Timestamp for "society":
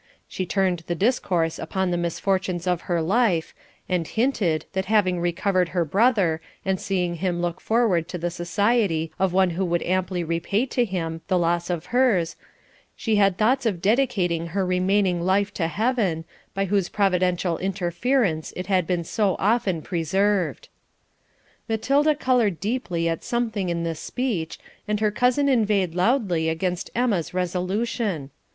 8.31-9.11